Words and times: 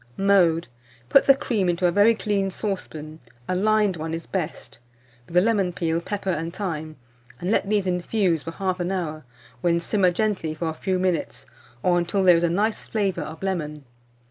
Mode. 0.17 0.67
Put 1.09 1.27
the 1.27 1.35
cream 1.35 1.69
into 1.69 1.85
a 1.85 1.91
very 1.91 2.15
clean 2.15 2.49
saucepan 2.49 3.19
(a 3.47 3.53
lined 3.55 3.97
one 3.97 4.15
is 4.15 4.25
best), 4.25 4.79
with 5.27 5.35
the 5.35 5.41
lemon 5.41 5.71
peel, 5.73 6.01
pepper, 6.01 6.31
and 6.31 6.51
thyme, 6.51 6.95
and 7.39 7.51
let 7.51 7.69
these 7.69 7.85
infuse 7.85 8.41
for 8.41 8.51
1/2 8.51 8.91
hour, 8.91 9.25
when 9.61 9.79
simmer 9.79 10.09
gently 10.09 10.55
for 10.55 10.69
a 10.69 10.73
few 10.73 10.97
minutes, 10.97 11.45
or 11.83 11.99
until 11.99 12.23
there 12.23 12.35
is 12.37 12.41
a 12.41 12.49
nice 12.49 12.87
flavour 12.87 13.21
of 13.21 13.43
lemon. 13.43 13.83